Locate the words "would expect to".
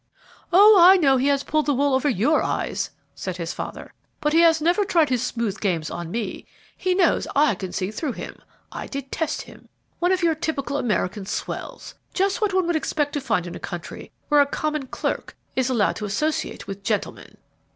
12.65-13.21